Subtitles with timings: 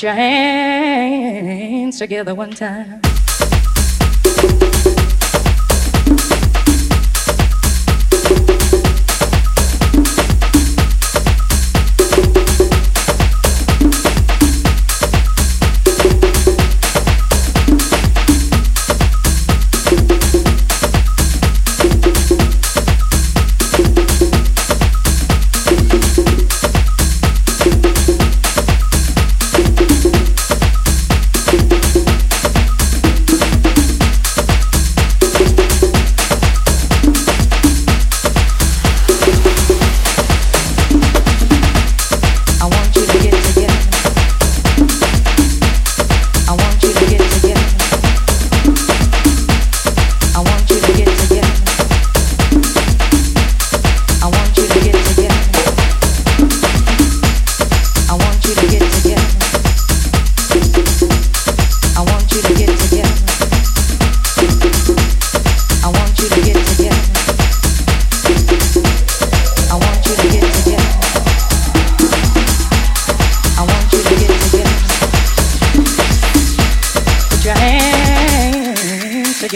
[0.00, 3.02] Put your hands together one time.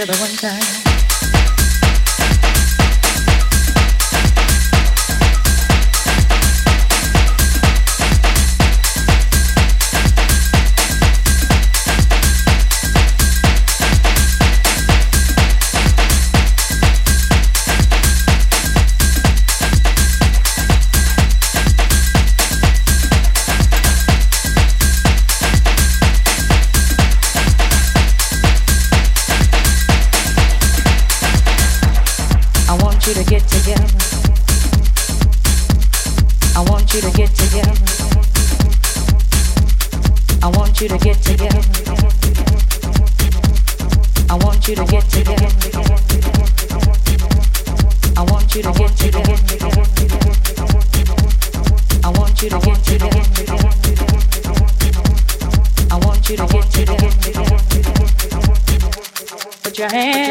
[0.00, 0.89] Together one time.
[36.92, 37.74] Want you to get together.
[40.42, 41.62] I want you to get together.
[44.28, 45.48] I want you to get together.
[48.16, 49.36] I want you to get together.
[52.02, 53.22] I want you to get together.
[55.92, 57.10] I want you to get together.
[59.62, 60.30] Put your hands